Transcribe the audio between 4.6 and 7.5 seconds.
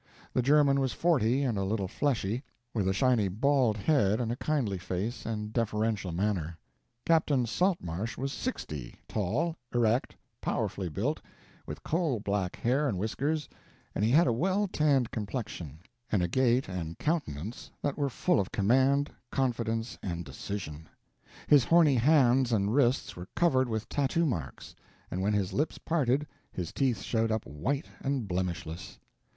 face and deferential manner. Capt.